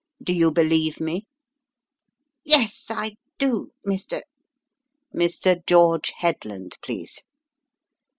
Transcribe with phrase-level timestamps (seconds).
[0.23, 1.27] "Do you believe me?"
[2.43, 4.23] "Yes, I do, Mr."
[5.15, 5.63] "Mr.
[5.67, 7.23] George Headland, please."